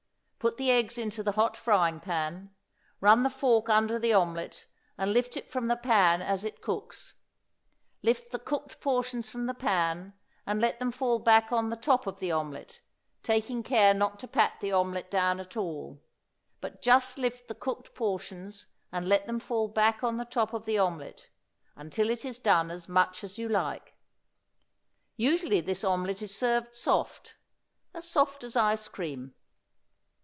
Put 0.43 0.57
the 0.57 0.71
eggs 0.71 0.97
into 0.97 1.21
the 1.21 1.33
hot 1.33 1.55
frying 1.55 1.99
pan; 1.99 2.55
run 2.99 3.21
the 3.21 3.29
fork 3.29 3.69
under 3.69 3.99
the 3.99 4.11
omelette 4.13 4.65
and 4.97 5.13
lift 5.13 5.37
it 5.37 5.51
from 5.51 5.67
the 5.67 5.75
pan 5.75 6.19
as 6.23 6.43
it 6.43 6.63
cooks; 6.63 7.13
lift 8.01 8.31
the 8.31 8.39
cooked 8.39 8.81
portions 8.81 9.29
from 9.29 9.43
the 9.43 9.53
pan, 9.53 10.13
and 10.47 10.59
let 10.59 10.79
them 10.79 10.91
fall 10.91 11.19
back 11.19 11.51
on 11.51 11.69
the 11.69 11.75
top 11.75 12.07
of 12.07 12.17
the 12.17 12.31
omelette, 12.31 12.81
taking 13.21 13.61
care 13.61 13.93
not 13.93 14.17
to 14.17 14.27
pat 14.27 14.53
the 14.61 14.71
omelette 14.71 15.11
down 15.11 15.39
at 15.39 15.55
all; 15.55 16.01
but 16.59 16.81
just 16.81 17.19
lift 17.19 17.47
the 17.47 17.53
cooked 17.53 17.93
portions 17.93 18.65
and 18.91 19.07
let 19.07 19.27
them 19.27 19.39
fall 19.39 19.67
back 19.67 20.03
on 20.03 20.17
the 20.17 20.25
top 20.25 20.53
of 20.53 20.65
the 20.65 20.75
omelette, 20.75 21.29
until 21.75 22.09
it 22.09 22.25
is 22.25 22.39
done 22.39 22.71
as 22.71 22.89
much 22.89 23.23
as 23.23 23.37
you 23.37 23.47
like. 23.47 23.93
Usually 25.17 25.61
this 25.61 25.83
omelette 25.83 26.23
is 26.23 26.35
served 26.35 26.75
soft 26.75 27.35
as 27.93 28.09
soft 28.09 28.43
as 28.43 28.55
ice 28.57 28.87
cream. 28.87 29.35